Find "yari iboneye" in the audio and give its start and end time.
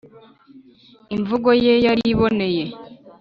1.85-2.63